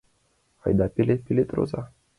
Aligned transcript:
Айда, 0.65 0.87
пелед, 0.97 1.19
пелед, 1.27 1.49
роза 1.55 1.83